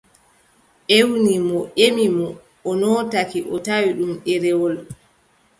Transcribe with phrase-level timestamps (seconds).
[0.89, 2.27] Ƴewni mo ƴewni mo,
[2.69, 4.73] o nootaaki, o tawi ɗum ɗereewol.